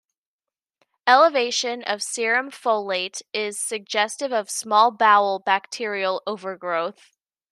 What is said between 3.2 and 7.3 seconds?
is suggestive of small bowel bacterial overgrowth.